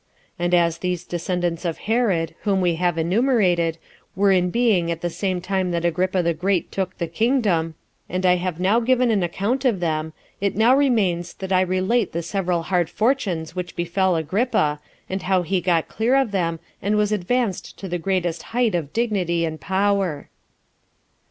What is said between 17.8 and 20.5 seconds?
the greatest height of dignity and power.